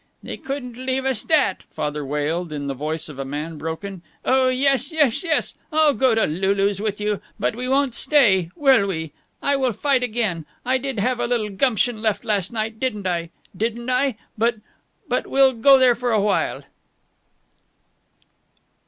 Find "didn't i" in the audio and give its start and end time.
12.79-13.29, 13.55-14.17